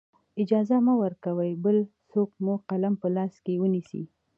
[0.41, 1.77] اجازه مه ورکوئ بل
[2.11, 4.03] څوک مو قلم په لاس کې ونیسي.